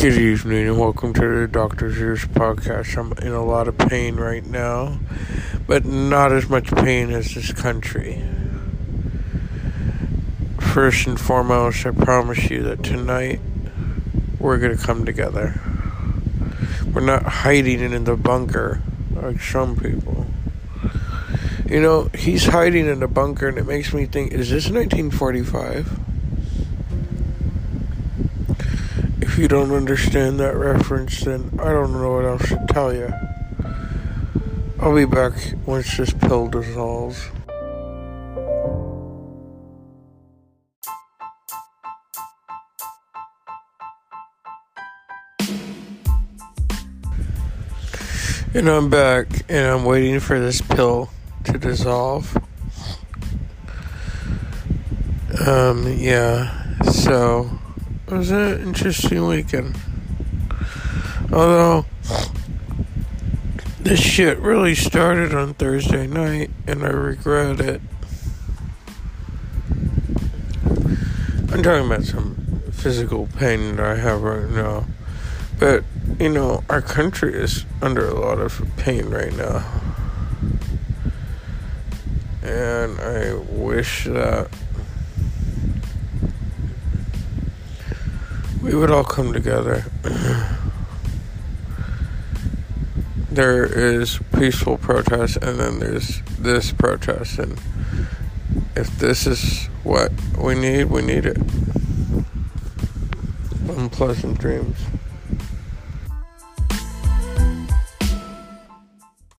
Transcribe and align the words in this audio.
Good 0.00 0.16
evening 0.16 0.66
and 0.66 0.78
welcome 0.78 1.12
to 1.12 1.40
the 1.40 1.46
Doctor's 1.46 1.98
Ears 1.98 2.24
podcast. 2.24 2.96
I'm 2.96 3.12
in 3.22 3.34
a 3.34 3.44
lot 3.44 3.68
of 3.68 3.76
pain 3.76 4.16
right 4.16 4.42
now, 4.46 4.98
but 5.66 5.84
not 5.84 6.32
as 6.32 6.48
much 6.48 6.72
pain 6.74 7.10
as 7.10 7.34
this 7.34 7.52
country. 7.52 8.24
First 10.58 11.06
and 11.06 11.20
foremost, 11.20 11.84
I 11.84 11.90
promise 11.90 12.48
you 12.48 12.62
that 12.62 12.82
tonight 12.82 13.42
we're 14.38 14.56
going 14.56 14.74
to 14.74 14.82
come 14.82 15.04
together. 15.04 15.60
We're 16.94 17.04
not 17.04 17.24
hiding 17.24 17.80
in 17.80 18.04
the 18.04 18.16
bunker 18.16 18.80
like 19.12 19.42
some 19.42 19.76
people. 19.76 20.24
You 21.68 21.82
know, 21.82 22.08
he's 22.14 22.46
hiding 22.46 22.86
in 22.86 23.00
the 23.00 23.08
bunker, 23.08 23.48
and 23.48 23.58
it 23.58 23.66
makes 23.66 23.92
me 23.92 24.06
think 24.06 24.32
is 24.32 24.48
this 24.48 24.70
1945? 24.70 25.98
If 29.22 29.29
you 29.40 29.48
don't 29.48 29.72
understand 29.72 30.38
that 30.38 30.54
reference, 30.54 31.22
then 31.22 31.58
I 31.58 31.70
don't 31.70 31.94
know 31.94 32.12
what 32.12 32.26
else 32.26 32.46
to 32.50 32.66
tell 32.68 32.92
you. 32.92 33.10
I'll 34.78 34.94
be 34.94 35.06
back 35.06 35.32
once 35.64 35.96
this 35.96 36.12
pill 36.12 36.48
dissolves. 36.48 37.26
And 48.52 48.68
I'm 48.68 48.90
back, 48.90 49.26
and 49.48 49.66
I'm 49.66 49.86
waiting 49.86 50.20
for 50.20 50.38
this 50.38 50.60
pill 50.60 51.08
to 51.44 51.52
dissolve. 51.56 52.36
Um, 55.46 55.96
yeah, 55.96 56.78
so 56.82 57.59
it 58.10 58.14
was 58.14 58.30
an 58.32 58.60
interesting 58.60 59.24
weekend. 59.24 59.78
Although, 61.32 61.86
this 63.78 64.00
shit 64.00 64.38
really 64.40 64.74
started 64.74 65.32
on 65.32 65.54
Thursday 65.54 66.08
night, 66.08 66.50
and 66.66 66.82
I 66.82 66.88
regret 66.88 67.60
it. 67.60 67.80
I'm 71.52 71.62
talking 71.62 71.86
about 71.86 72.02
some 72.02 72.62
physical 72.72 73.28
pain 73.28 73.76
that 73.76 73.86
I 73.86 73.94
have 73.94 74.22
right 74.22 74.50
now. 74.50 74.86
But, 75.60 75.84
you 76.18 76.30
know, 76.30 76.64
our 76.68 76.82
country 76.82 77.32
is 77.34 77.64
under 77.80 78.08
a 78.08 78.18
lot 78.18 78.40
of 78.40 78.60
pain 78.76 79.08
right 79.08 79.36
now. 79.36 79.64
And 82.42 82.98
I 83.00 83.34
wish 83.34 84.06
that 84.06 84.48
we 88.70 88.76
would 88.76 88.90
all 88.90 89.02
come 89.02 89.32
together. 89.32 89.84
there 93.28 93.64
is 93.64 94.20
peaceful 94.32 94.78
protest, 94.78 95.38
and 95.38 95.58
then 95.58 95.80
there's 95.80 96.22
this 96.38 96.72
protest. 96.72 97.40
And 97.40 97.58
if 98.76 98.96
this 98.96 99.26
is 99.26 99.66
what 99.82 100.12
we 100.38 100.54
need, 100.54 100.84
we 100.84 101.02
need 101.02 101.26
it. 101.26 101.38
Unpleasant 103.68 104.38
dreams. 104.38 104.78